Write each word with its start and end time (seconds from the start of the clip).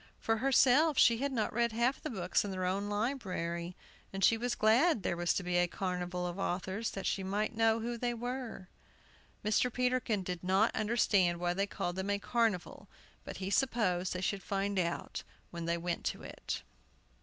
For 0.19 0.37
herself, 0.37 0.97
she 0.97 1.19
had 1.19 1.31
not 1.31 1.53
read 1.53 1.73
half 1.73 2.01
the 2.01 2.09
books 2.09 2.43
in 2.43 2.49
their 2.49 2.65
own 2.65 2.89
library. 2.89 3.75
And 4.11 4.23
she 4.23 4.35
was 4.35 4.55
glad 4.55 5.03
there 5.03 5.15
was 5.15 5.31
to 5.35 5.43
be 5.43 5.57
a 5.57 5.67
Carnival 5.67 6.25
of 6.25 6.39
Authors, 6.39 6.89
that 6.93 7.05
she 7.05 7.21
might 7.21 7.55
know 7.55 7.81
who 7.81 7.99
they 7.99 8.15
were. 8.15 8.67
Mr. 9.45 9.71
Peterkin 9.71 10.23
did 10.23 10.43
not 10.43 10.73
understand 10.75 11.39
why 11.39 11.53
they 11.53 11.67
called 11.67 11.97
them 11.97 12.09
a 12.09 12.17
"Carnival"; 12.17 12.87
but 13.23 13.37
he 13.37 13.51
supposed 13.51 14.13
they 14.13 14.21
should 14.21 14.41
find 14.41 14.79
out 14.79 15.21
when 15.51 15.65
they 15.65 15.77
went 15.77 16.03
to 16.05 16.23
it. 16.23 16.63